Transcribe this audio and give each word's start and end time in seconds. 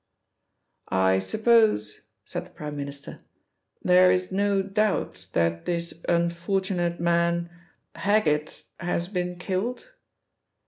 "I 0.89 1.19
suppose," 1.19 2.07
said 2.25 2.47
the 2.47 2.49
Prime 2.49 2.75
Minister, 2.75 3.19
"there 3.83 4.09
is 4.09 4.31
no 4.31 4.63
doubt 4.63 5.27
that 5.33 5.65
this 5.65 6.03
unfortunate 6.09 6.99
man, 6.99 7.51
Heggitt, 7.93 8.63
has 8.79 9.07
been 9.09 9.37
killed." 9.37 9.91